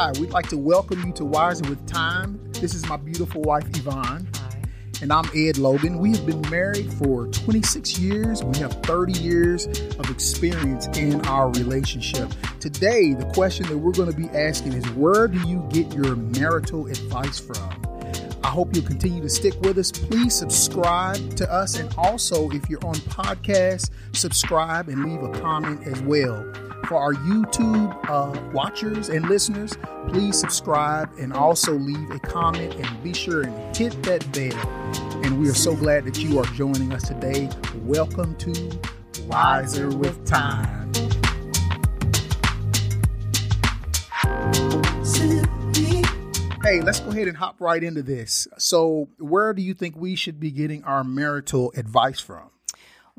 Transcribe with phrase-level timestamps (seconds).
[0.00, 2.40] Hi, we'd like to welcome you to Wiser with Time.
[2.52, 4.26] This is my beautiful wife, Yvonne.
[4.34, 4.62] Hi.
[5.02, 5.98] And I'm Ed Logan.
[5.98, 8.42] We have been married for 26 years.
[8.42, 12.32] We have 30 years of experience in our relationship.
[12.60, 16.16] Today, the question that we're going to be asking is where do you get your
[16.16, 17.70] marital advice from?
[18.42, 19.92] I hope you'll continue to stick with us.
[19.92, 21.78] Please subscribe to us.
[21.78, 26.50] And also, if you're on podcast, subscribe and leave a comment as well.
[26.90, 29.78] For our YouTube uh, watchers and listeners,
[30.08, 34.58] please subscribe and also leave a comment and be sure and hit that bell.
[35.24, 37.48] And we are so glad that you are joining us today.
[37.84, 38.80] Welcome to
[39.28, 40.92] Wiser with Time.
[46.64, 48.48] Hey, let's go ahead and hop right into this.
[48.58, 52.50] So, where do you think we should be getting our marital advice from?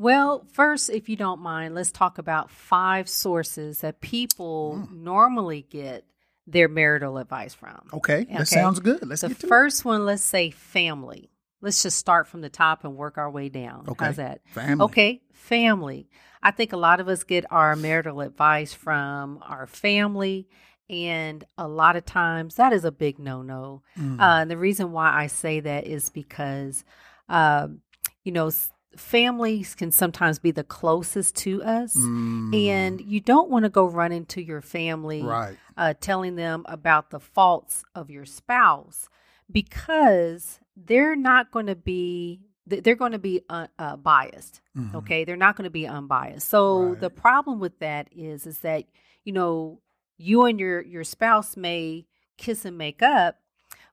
[0.02, 5.04] Well, first, if you don't mind, let's talk about five sources that people Mm.
[5.04, 6.06] normally get
[6.48, 7.80] their marital advice from.
[7.94, 9.08] Okay, that sounds good.
[9.08, 11.30] Let's the get to first one, let's say family.
[11.62, 13.86] Let's just start from the top and work our way down.
[13.90, 14.06] Okay.
[14.06, 14.42] How's that?
[14.48, 14.86] Family.
[14.86, 16.10] Okay, family.
[16.42, 20.48] I think a lot of us get our marital advice from our family,
[20.90, 23.84] and a lot of times that is a big no no.
[23.96, 24.20] Mm.
[24.20, 26.84] Uh, and the reason why I say that is because,
[27.30, 27.82] um,
[28.24, 28.50] you know,
[28.96, 31.96] families can sometimes be the closest to us.
[31.96, 32.68] Mm.
[32.68, 35.58] And you don't want to go run into your family right.
[35.78, 39.08] uh, telling them about the faults of your spouse
[39.52, 44.96] because they're not going to be they're going to be uh, uh, biased Mhm.
[44.96, 47.00] okay they're not going to be unbiased so Right.
[47.02, 48.86] the problem with that is is that
[49.26, 49.82] you know
[50.18, 52.06] you and your your spouse may
[52.38, 53.40] kiss and make up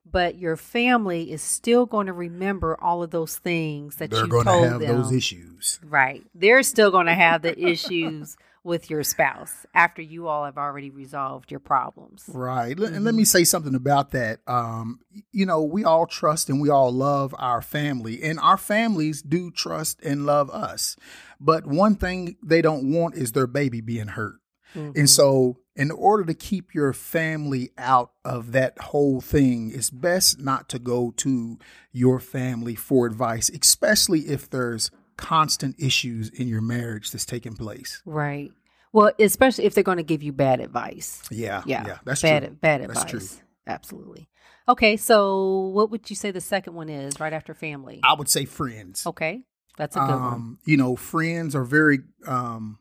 [0.05, 4.29] but your family is still going to remember all of those things that They're you
[4.29, 5.79] going to have them those issues.
[5.83, 6.23] Right.
[6.33, 10.89] They're still going to have the issues with your spouse after you all have already
[10.89, 12.25] resolved your problems.
[12.27, 12.77] Right.
[12.77, 13.17] Let- And let Mm-hmm.
[13.17, 14.39] me say something about that.
[14.47, 14.99] Um,
[15.31, 19.49] you know, we all trust and we all love our family, and our families do
[19.51, 20.95] trust and love us.
[21.39, 24.35] But one thing they don't want is their baby being hurt.
[24.75, 24.95] Mhm.
[24.97, 30.37] And so, in order to keep your family out of that whole thing, it's best
[30.37, 31.57] not to go to
[31.93, 38.01] your family for advice, especially if there's constant issues in your marriage that's taking place.
[38.05, 38.51] Right.
[38.91, 41.23] Well, especially if they're going to give you bad advice.
[41.31, 41.63] Yeah.
[41.65, 41.87] Yeah.
[41.87, 41.97] Yeah.
[42.03, 42.55] That's bad, true.
[42.55, 43.35] Bad That's advice.
[43.35, 43.43] true.
[43.65, 44.27] Absolutely.
[44.67, 44.97] Okay.
[44.97, 48.01] So, what would you say the second one is right after family?
[48.03, 49.07] I would say friends.
[49.07, 49.43] Okay.
[49.77, 50.21] That's a good one.
[50.21, 52.79] um, you know, friends are very um,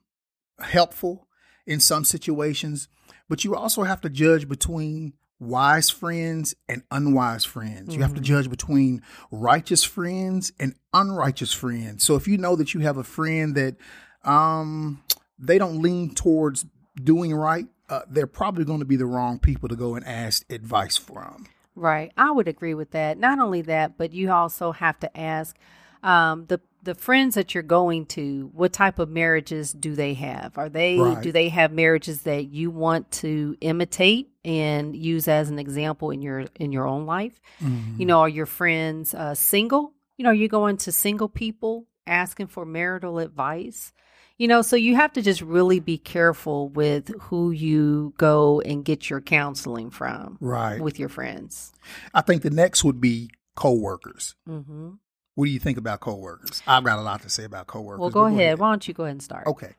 [0.58, 1.27] helpful
[1.68, 2.88] in some situations,
[3.28, 7.94] but you also have to judge between wise friends and unwise friends.
[7.94, 8.24] You have to Mhm.
[8.24, 12.02] judge between righteous friends and unrighteous friends.
[12.02, 13.76] So if you know that you have a friend that
[14.24, 15.00] um,
[15.38, 16.66] they don't lean towards
[17.02, 20.44] doing right, uh, they're probably going to be the wrong people to go and ask
[20.50, 21.46] advice from.
[21.76, 22.12] Right.
[22.16, 23.16] I would agree with that.
[23.18, 25.56] Not only that, but you also have to ask
[26.02, 30.56] um, the the friends that you're going to, what type of marriages do they have?
[30.56, 31.22] Are they Right.
[31.22, 36.22] do they have marriages that you want to imitate and use as an example in
[36.22, 37.40] your in your own life?
[37.60, 38.00] Mm-hmm.
[38.00, 39.92] You know, are your friends uh, single?
[40.16, 43.92] You know, are you going to single people asking for marital advice?
[44.36, 48.84] You know, so you have to just really be careful with who you go and
[48.84, 50.80] get your counseling from right.
[50.80, 51.72] with your friends.
[52.14, 54.36] I think the next would be coworkers.
[54.48, 54.90] Mm-hmm.
[55.38, 56.64] What do you think about coworkers?
[56.66, 58.00] I've got a lot to say about coworkers.
[58.00, 58.58] Well, but go ahead.
[58.58, 59.46] Why don't you go ahead and start?
[59.46, 59.76] Okay.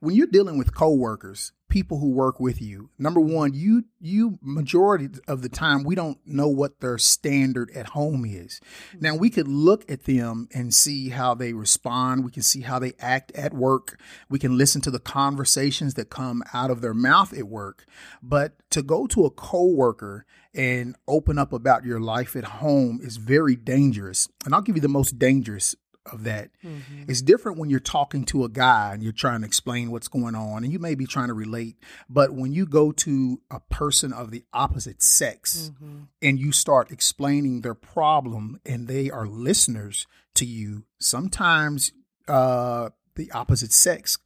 [0.00, 5.08] When you're dealing with coworkers, people who work with you, number one, you you majority
[5.26, 8.60] of the time we don't know what their standard at home is.
[8.90, 8.98] Mm-hmm.
[9.00, 12.24] Now we could look at them and see how they respond.
[12.24, 13.98] We can see how they act at work.
[14.28, 17.86] We can listen to the conversations that come out of their mouth at work.
[18.22, 23.16] But to go to a coworker and open up about your life at home is
[23.16, 24.28] very dangerous.
[24.44, 25.74] And I'll give you the most dangerous
[26.12, 26.50] of that.
[26.62, 27.08] Mhm.
[27.08, 30.34] It's different when you're talking to a guy and you're trying to explain what's going
[30.34, 31.76] on and you may be trying to relate.
[32.08, 36.08] But when you go to a person of the opposite sex Mhm.
[36.20, 41.92] and you start explaining their problem and they are listeners to you, sometimes
[42.28, 44.16] uh, the opposite sex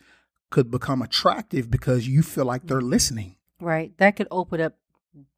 [0.51, 3.37] could become attractive because you feel like they're listening.
[3.61, 3.97] Right.
[3.99, 4.77] That could open up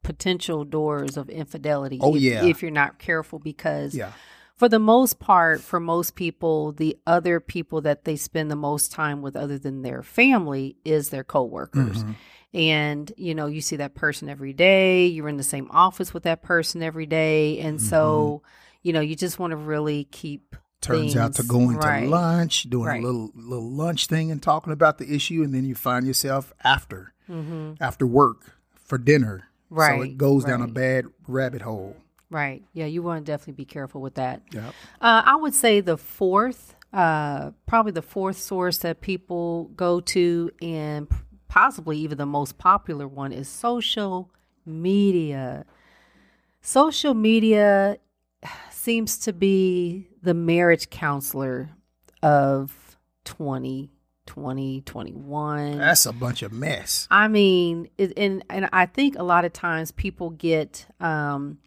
[0.03, 1.99] potential doors of infidelity.
[2.00, 2.44] Oh, if, yeah.
[2.44, 4.12] If you're not careful, because Yeah.
[4.61, 8.93] For the most part, for most people, the other people that they spend the most
[8.93, 12.05] time with, other than their family, is their coworkers.
[12.05, 12.15] Mhm.
[12.53, 15.07] And you know, you see that person every day.
[15.07, 18.43] You're in the same office with that person every day, and so
[18.83, 20.55] you know, you just want to really keep.
[20.83, 22.05] Turns out to things going right.
[22.05, 23.03] to lunch, doing Right.
[23.03, 26.53] a little little lunch thing and talking about the issue, and then you find yourself
[26.63, 29.49] after hmm after work for dinner.
[29.71, 29.97] Right.
[29.97, 31.97] So it goes down a bad rabbit hole.
[32.31, 32.62] Right.
[32.73, 34.43] Yeah, you want to definitely be careful with that.
[34.53, 34.75] Yep.
[35.00, 40.50] Uh, I would say the fourth, uh, probably the fourth source that people go to,
[40.62, 41.09] and
[41.49, 44.31] possibly even the most popular one, is social
[44.65, 45.67] media.
[46.62, 47.99] Social media
[48.71, 51.71] seems to be the marriage counselor
[52.23, 55.79] of 2020, 21.
[55.79, 57.09] That's a bunch of mess.
[57.11, 61.59] I mean, it, and and I think a lot of times people get um,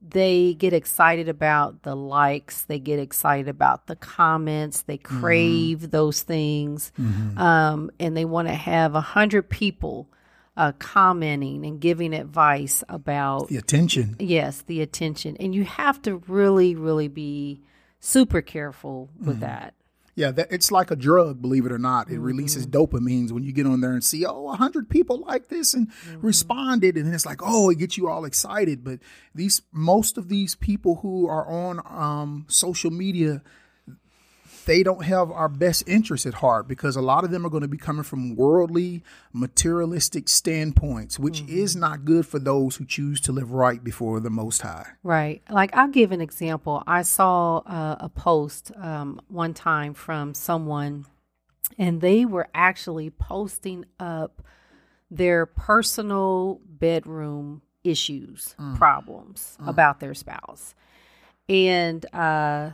[0.00, 6.22] they get excited about the likes, they get excited about the comments, they crave those
[6.22, 6.92] things,
[7.36, 10.08] um, and they want to have a hundred people
[10.56, 14.16] uh, commenting and giving advice about The attention.
[14.18, 17.60] yes the attention, and you have to really, really be
[18.00, 19.74] super careful with that.
[20.18, 22.10] Yeah, that, it's like a drug, believe it or not.
[22.10, 22.76] It releases Mm-hmm.
[22.96, 26.26] dopamines when you get on there and see, oh, 100 people like this and Mm-hmm.
[26.26, 26.96] responded.
[26.96, 28.82] And then it's like, oh, it gets you all excited.
[28.82, 28.98] But
[29.34, 33.42] these, most of these people who are on um, social media,
[34.68, 37.62] they don't have our best interests at heart because a lot of them are going
[37.62, 41.58] to be coming from worldly, materialistic standpoints, which Mm-hmm.
[41.58, 44.86] is not good for those who choose to live right before the Most High.
[45.02, 45.42] Right.
[45.50, 46.82] Like I'll give an example.
[46.86, 51.06] I saw uh, a post um, one time from someone,
[51.78, 54.42] and they were actually posting up
[55.10, 60.74] their personal bedroom issues, problems about their spouse.
[61.48, 62.70] And uh,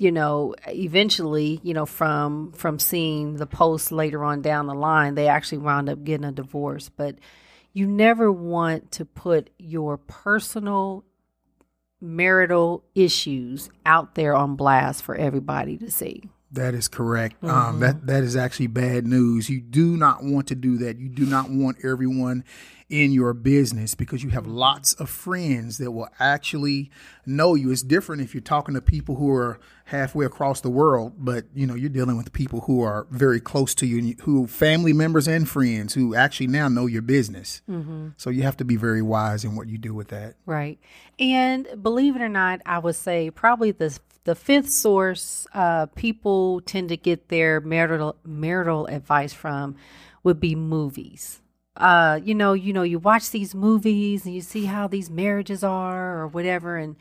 [0.00, 5.14] you know, eventually, you know, from from seeing the post later on down the line,
[5.14, 6.88] they actually wound up getting a divorce.
[6.88, 7.16] But
[7.74, 11.04] you never want to put your personal
[12.00, 16.22] marital issues out there on blast for everybody to see.
[16.52, 17.44] That is correct.
[17.44, 19.50] Um, that that is actually bad news.
[19.50, 20.98] You do not want to do that.
[20.98, 22.44] You do not want everyone
[22.90, 26.90] in your business because you have lots of friends that will actually
[27.24, 27.70] know you.
[27.70, 31.66] It's different if you're talking to people who are halfway across the world, but you
[31.66, 35.28] know you're dealing with people who are very close to you, and who family members
[35.28, 37.62] and friends who actually now know your business.
[38.16, 40.34] So you have to be very wise in what you do with that.
[40.44, 40.78] Right.
[41.18, 46.60] And believe it or not, I would say probably the the fifth source uh, people
[46.60, 49.76] tend to get their marital marital advice from
[50.22, 51.40] would be movies.
[51.76, 55.62] Uh, you know, you know, you watch these movies and you see how these marriages
[55.62, 56.96] are or whatever, and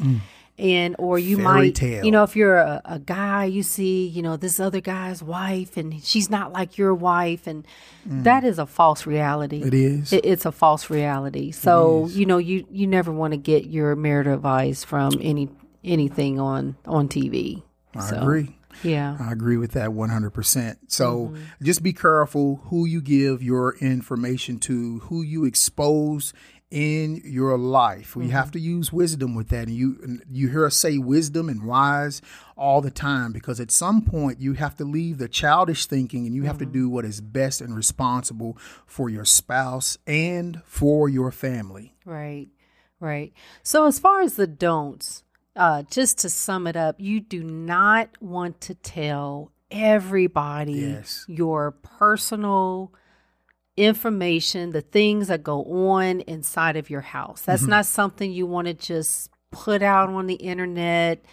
[0.57, 2.06] and or you Fairy might, tale.
[2.06, 5.75] you know, if you're a, a guy, you see, you know, this other guy's wife
[5.77, 7.66] and she's not like your wife, and
[8.06, 9.63] that is a false reality.
[9.63, 10.13] It is.
[10.13, 11.51] It, it's a false reality.
[11.51, 15.50] So you know, you you never want to get your marital advice from any
[15.83, 17.63] anything on on TV.
[17.95, 18.56] I So, agree.
[18.83, 19.18] Yeah.
[19.19, 20.77] I agree with that 100%.
[20.88, 21.44] So mm-hmm.
[21.63, 26.33] just be careful who you give your information to, who you expose
[26.71, 28.16] in your life.
[28.16, 28.51] We have mm-hmm.
[28.51, 29.68] to use wisdom with that.
[29.68, 32.21] And you you hear us say wisdom and wise
[32.56, 36.36] all the time because at some point you have to leave the childish thinking and
[36.36, 36.74] you have to mm-hmm.
[36.74, 41.95] do what is best and responsible for your spouse and for your family.
[42.06, 42.50] Right.
[43.00, 43.33] Right.
[43.63, 45.24] So as far as the don'ts,
[45.59, 51.25] uh, just to sum it up, you do not want to tell everybody Yes.
[51.27, 52.91] your personal
[53.77, 57.42] information, the things that go on inside of your house.
[57.42, 61.23] That's not something you want to just put out on the internet,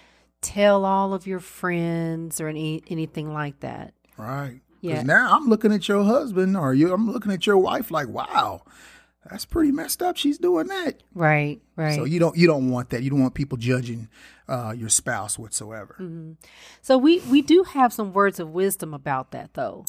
[0.42, 3.94] tell all of your friends or any anything like that.
[4.16, 4.60] Right.
[4.80, 5.02] Because Yeah.
[5.02, 8.62] now I'm looking at your husband or you I'm looking at your wife like, wow,
[9.30, 10.16] that's pretty messed up.
[10.16, 11.02] She's doing that.
[11.14, 11.94] Right, right.
[11.94, 13.02] So you don't you don't want that.
[13.02, 14.08] You don't want people judging
[14.48, 15.96] uh, your spouse whatsoever.
[16.82, 19.84] So we we do have some words of wisdom about that though,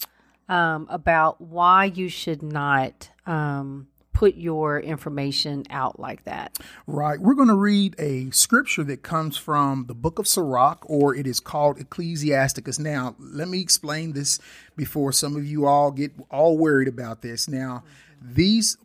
[0.50, 6.58] um, about why you should not um, put your information out like that.
[6.88, 7.20] Right.
[7.20, 11.27] We're going to read a scripture that comes from the book of Sirach, or it
[11.27, 12.79] is called Ecclesiasticus.
[12.79, 14.39] Now, let me explain this
[14.75, 17.48] before some of you all get all worried about this.
[17.48, 17.84] Now,
[18.20, 18.77] these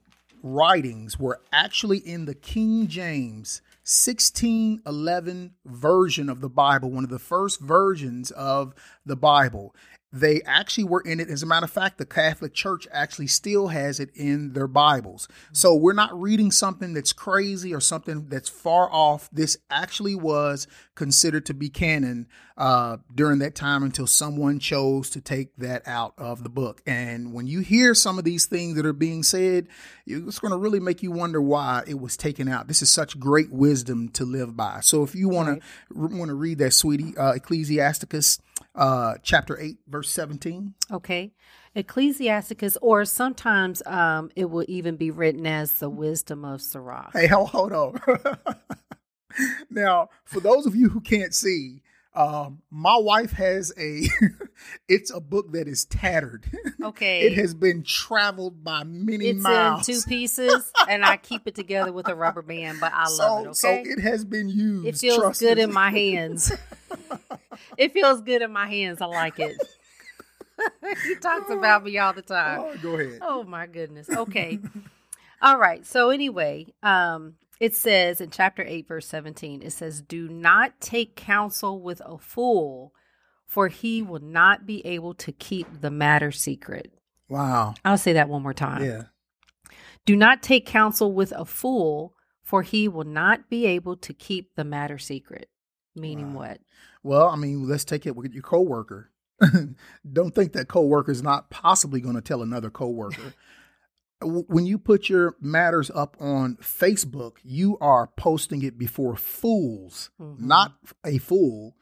[0.42, 7.18] writings were actually in the King James 1611 version of the Bible, one of the
[7.18, 9.74] first versions of the Bible.
[10.12, 11.28] They actually were in it.
[11.28, 15.26] As a matter of fact, the Catholic Church actually still has it in their Bibles.
[15.52, 19.30] So we're not reading something that's crazy or something that's far off.
[19.32, 22.26] This actually was considered to be canon
[22.58, 26.82] uh, during that time until someone chose to take that out of the book.
[26.86, 29.68] And when you hear some of these things that are being said,
[30.06, 32.68] it's going to really make you wonder why it was taken out.
[32.68, 34.80] This is such great wisdom to live by.
[34.80, 38.40] So if you want to want to read that, sweetie, uh, Ecclesiasticus
[38.74, 40.74] uh, chapter eight, verse seventeen.
[40.90, 41.32] Okay.
[41.74, 47.12] Ecclesiasticus, or sometimes um, it will even be written as the wisdom of Sirach.
[47.14, 48.00] Hey, hold, hold on.
[49.70, 51.80] now, for those of you who can't see,
[52.14, 54.06] um, my wife has a.
[54.88, 56.44] it's a book that is tattered.
[56.82, 59.88] Okay, it has been traveled by many it's miles.
[59.88, 62.80] in two pieces, and I keep it together with a rubber band.
[62.80, 63.48] But I so, love it.
[63.50, 64.88] Okay, so it has been used.
[64.88, 65.62] it feels good me.
[65.62, 66.52] in my hands.
[67.78, 69.00] it feels good in my hands.
[69.00, 69.56] I like it.
[71.06, 72.60] he talks about me all the time.
[72.60, 73.18] Oh, go ahead.
[73.22, 74.08] Oh my goodness.
[74.10, 74.58] Okay.
[75.42, 75.84] All right.
[75.84, 81.14] So anyway, um it says in chapter 8 verse 17 it says do not take
[81.16, 82.92] counsel with a fool
[83.46, 86.92] for he will not be able to keep the matter secret.
[87.28, 87.74] Wow.
[87.84, 88.84] I'll say that one more time.
[88.84, 89.02] Yeah.
[90.06, 94.54] Do not take counsel with a fool for he will not be able to keep
[94.56, 95.48] the matter secret.
[95.94, 96.40] Meaning Wow.
[96.40, 96.60] what?
[97.04, 99.10] Well, I mean, let's take it with your coworker.
[100.12, 103.34] Don't think that coworker is not possibly going to tell another coworker.
[104.24, 110.38] When you put your matters up on Facebook, you are posting it before fools, Mhm.
[110.38, 111.74] not a fool.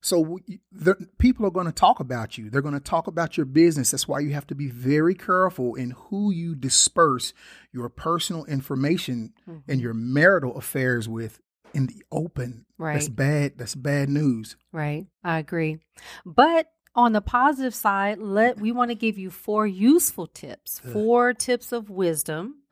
[0.00, 0.38] So
[0.70, 2.50] the, people are going to talk about you.
[2.50, 3.90] They're going to talk about your business.
[3.90, 7.34] That's why you have to be very careful in who you disperse
[7.72, 9.62] your personal information Mhm.
[9.66, 11.40] and your marital affairs with
[11.74, 12.64] in the open.
[12.78, 12.92] Right.
[12.94, 13.58] That's bad.
[13.58, 14.56] That's bad news.
[14.72, 15.08] Right.
[15.24, 15.80] I agree.
[16.24, 21.32] But on the positive side, let we want to give you four useful tips, four
[21.34, 22.62] tips of wisdom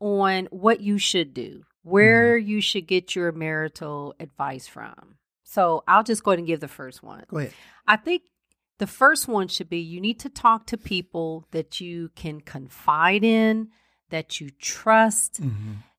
[0.00, 5.16] on what you should do, where you should get your marital advice from.
[5.44, 7.24] So I'll just go ahead and give the first one.
[7.28, 7.52] Go ahead.
[7.86, 8.22] I think
[8.78, 13.22] the first one should be you need to talk to people that you can confide
[13.22, 13.68] in,
[14.10, 15.40] that you trust,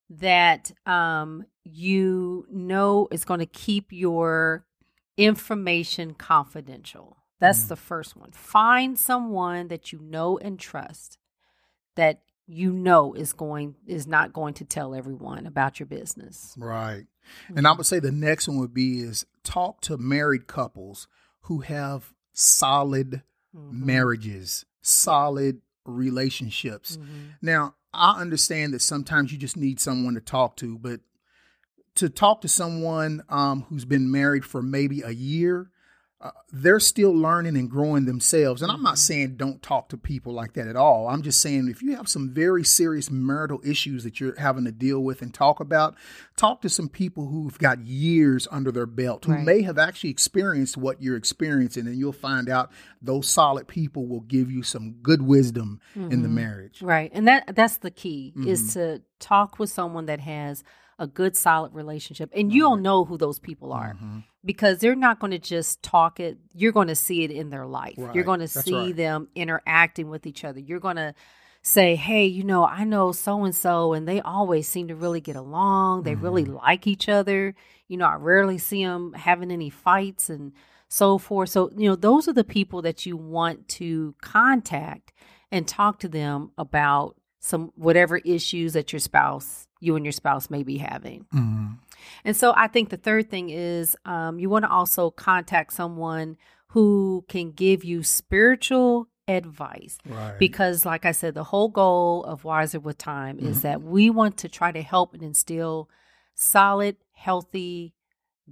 [0.09, 4.65] that um, you know is going to keep your
[5.17, 7.17] information confidential.
[7.43, 7.67] That's Mm.
[7.69, 8.31] the first one.
[8.31, 11.17] Find someone that you know and trust
[11.95, 16.55] that you know is going is not going to tell everyone about your business.
[16.57, 17.05] Right.
[17.55, 21.07] And I would say the next one would be is talk to married couples
[21.41, 23.23] who have solid
[23.55, 23.71] Mhm.
[23.73, 26.97] marriages, solid relationships.
[26.97, 27.33] Mhm.
[27.41, 31.01] Now, I understand that sometimes you just need someone to talk to, but
[31.95, 35.69] to talk to someone um, who's been married for maybe a year,
[36.23, 38.61] uh, they're still learning and growing themselves.
[38.61, 41.09] And I'm not saying don't talk to people like that at all.
[41.09, 44.71] I'm just saying if you have some very serious marital issues that you're having to
[44.71, 45.95] deal with and talk about,
[46.37, 49.43] talk to some people who've got years under their belt who Right.
[49.43, 54.21] may have actually experienced what you're experiencing, and you'll find out those solid people will
[54.21, 56.33] give you some good wisdom in the Mhm.
[56.33, 56.81] marriage.
[56.81, 57.11] Right.
[57.13, 58.73] And that that's the key is Mhm.
[58.73, 60.63] to talk with someone that has
[60.99, 64.23] a good solid relationship and you'll know who those people are Mhm.
[64.45, 67.65] because they're not going to just talk it you're going to see it in their
[67.65, 67.95] life.
[68.13, 68.95] You're going to see right.
[68.95, 70.59] them interacting with each other.
[70.59, 71.13] You're going to
[71.61, 75.21] say, "Hey, you know, I know so and so and they always seem to really
[75.21, 76.03] get along.
[76.03, 76.55] They really Mm-hmm.
[76.55, 77.55] like each other.
[77.87, 80.51] You know, I rarely see them having any fights and
[80.89, 85.13] so forth." So, you know, those are the people that you want to contact
[85.51, 90.49] and talk to them about some whatever issues that your spouse you and your spouse
[90.49, 91.77] may be having Mhm.
[92.23, 96.37] and so i think the third thing is um, you want to also contact someone
[96.69, 100.37] who can give you spiritual advice Right.
[100.39, 104.37] because like i said the whole goal of wiser with time is that we want
[104.37, 105.89] to try to help and instill
[106.35, 107.93] solid healthy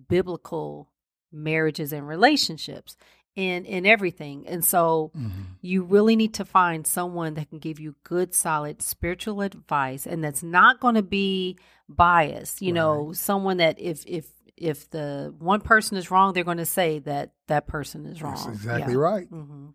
[0.07, 0.89] biblical
[1.31, 2.95] marriages and relationships
[3.35, 5.45] in in everything and so Mhm.
[5.61, 10.21] you really need to find someone that can give you good solid spiritual advice and
[10.23, 11.57] that's not going to be
[11.87, 16.57] biased you know someone that if if if the one person is wrong they're going
[16.57, 19.27] to say that that person is wrong That's exactly right.
[19.29, 19.67] hmm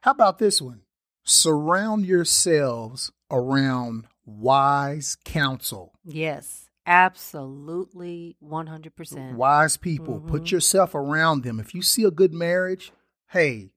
[0.00, 0.80] How about this one?
[1.22, 5.92] Surround yourselves around wise counsel.
[6.04, 10.20] yes absolutely 100% Wise people.
[10.20, 10.50] Put Mhm.
[10.52, 11.58] yourself around them.
[11.58, 12.92] If you see a good marriage,
[13.34, 13.70] hey,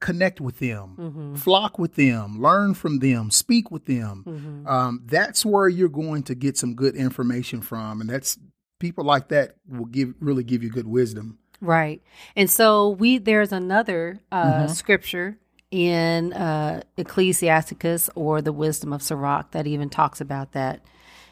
[0.00, 4.22] connect with them, hmm flock with them, learn from them, speak with them.
[4.24, 8.38] hmm Um, that's where you're going to get some good information from, and that's
[8.78, 11.38] people like that will give really give you good wisdom.
[11.60, 12.00] Right.
[12.36, 14.70] And so we there's another uh, Mhm.
[14.70, 15.38] scripture
[15.70, 20.80] in uh, Ecclesiasticus or the Wisdom of Sirach that even talks about that.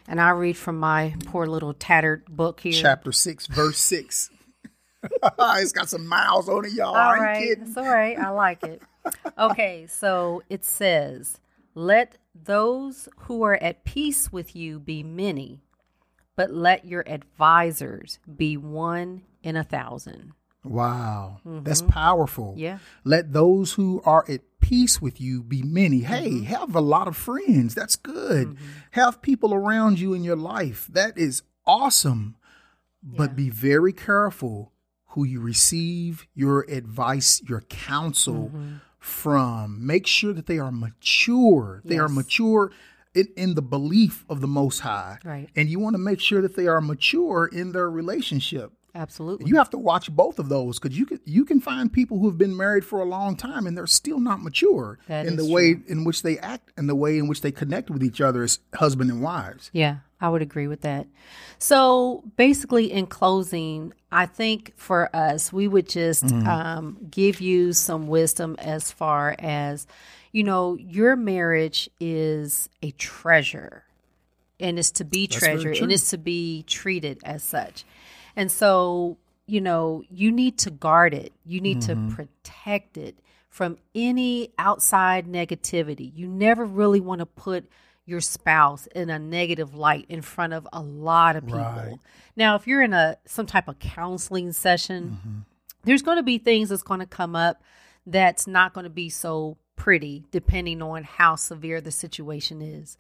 [0.09, 2.73] And I read from my poor little tattered book here.
[2.73, 4.31] Chapter six, verse six.
[5.39, 6.95] it's got some miles on it, y'all.
[6.95, 7.39] I All right.
[7.39, 7.65] kidding.
[7.69, 8.19] It's all right.
[8.19, 8.83] I like it.
[9.39, 9.87] Okay.
[9.89, 11.39] So it says,
[11.75, 15.61] Let those who are at peace with you be many,
[16.35, 20.33] but let your advisors be one in a thousand.
[20.65, 22.51] Wow, that's powerful.
[22.53, 22.59] Mm-hmm.
[22.59, 22.79] Yeah.
[23.05, 26.01] Let those who are at peace with you be many.
[26.01, 26.45] Hey, Mm-hmm.
[26.47, 27.77] have a lot of friends.
[27.77, 28.57] That's good.
[28.91, 30.89] Have people around you in your life.
[30.91, 32.35] That is awesome.
[33.03, 33.35] But Yeah.
[33.37, 34.73] be very careful
[35.17, 38.75] who you receive your advice, your counsel Mm-hmm.
[39.01, 39.85] from.
[39.87, 41.81] Make sure that they are mature.
[41.85, 42.71] They are mature
[43.15, 45.19] in, in the belief of the Most High.
[45.25, 45.49] Right.
[45.57, 48.73] And you want to make sure that they are mature in their relationship.
[48.95, 49.49] Absolutely.
[49.49, 52.29] You have to watch both of those because you can you can find people who
[52.29, 55.45] have been married for a long time and they're still not mature That in the
[55.47, 58.43] way in which they act and the way in which they connect with each other
[58.43, 59.71] as husband and wives.
[59.75, 61.07] Yeah, I would agree with that.
[61.59, 66.47] So basically, in closing, I think for us, we would just Mm-hmm.
[66.47, 69.87] um, give you some wisdom as far as,
[70.33, 73.85] you know, your marriage is a treasure
[74.59, 77.85] and it's to be That's treasured and it's to be treated as such.
[78.35, 82.09] And so, you know, you need to guard it, you need Mm-hmm.
[82.11, 83.17] to protect it
[83.51, 86.11] from any outside negativity.
[86.15, 87.69] You never really want to put
[88.07, 91.61] your spouse in a negative light in front of a lot of people.
[91.61, 91.99] Right.
[92.37, 95.39] Now, if you're in a some type of counseling session, mm-hmm.
[95.85, 97.63] there's going to be things that's going to come up
[98.07, 102.97] that's not going to be so pretty depending on how severe the situation is.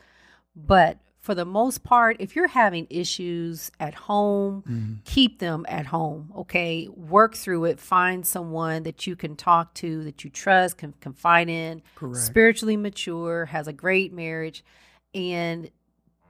[0.54, 4.94] But for the most part, if you're having issues at home, mm-hmm.
[5.04, 6.88] keep them at home, okay?
[6.94, 7.80] Work through it.
[7.80, 12.18] Find someone that you can talk to, that you trust, can confide in, Correct.
[12.18, 14.62] spiritually mature, has a great marriage,
[15.16, 15.70] and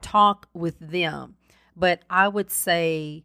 [0.00, 1.34] talk with them.
[1.76, 3.24] But I would say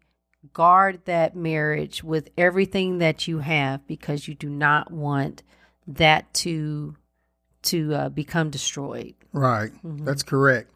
[0.54, 5.44] guard that marriage with everything that you have because you do not want
[5.88, 6.98] that to
[7.64, 9.14] to uh, become destroyed.
[9.32, 9.72] Right.
[9.86, 10.04] Mm-hmm.
[10.04, 10.72] That's correct.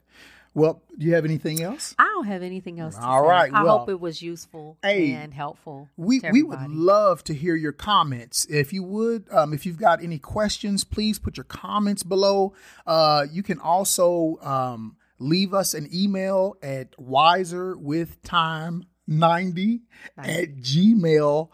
[0.56, 1.94] Well, do you have anything else?
[2.00, 3.28] I don't have anything else to All say.
[3.28, 5.90] right, I well, hope it was useful hey, and helpful.
[5.98, 8.48] We to we would love to hear your comments.
[8.50, 12.54] If you would, um, if you've got any questions, please put your comments below.
[12.88, 19.82] Uh, you can also um, leave us an email at wiserwithtime90
[20.18, 21.50] at gmail.com.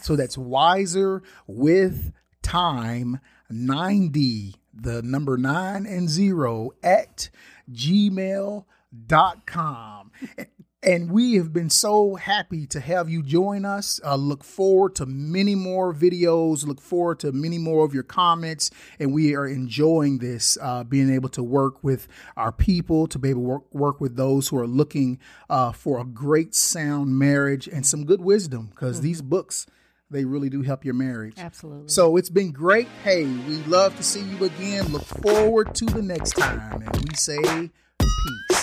[0.00, 7.28] So that's wiser with time 90, the number nine and zero at
[7.72, 8.64] gmail.com.
[10.86, 14.02] And we have been so happy to have you join us.
[14.04, 16.66] Uh, look forward to many more videos.
[16.66, 18.70] Look forward to many more of your comments.
[18.98, 23.30] And we are enjoying this, uh, being able to work with our people, to be
[23.30, 27.66] able to work, work with those who are looking uh, for a great, sound marriage
[27.66, 29.66] and some good wisdom, because these books,
[30.10, 31.34] they really do help your marriage.
[31.38, 31.88] Absolutely.
[31.88, 32.88] So it's been great.
[33.02, 34.92] Hey, we love to see you again.
[34.92, 36.82] Look forward to the next time.
[36.82, 38.53] And we say peace.